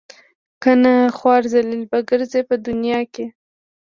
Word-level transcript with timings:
کنه 0.63 0.93
خوار 1.17 1.41
ذلیل 1.53 1.81
به 1.91 1.99
ګرځئ 2.09 2.41
په 2.49 2.55
دنیا 2.67 2.99
کې. 3.13 3.25